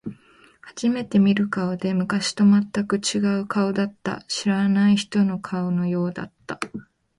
[0.61, 4.23] 初めて見る顔で、昔と全く違う顔だった。
[4.27, 6.59] 知らない人の顔のようだった。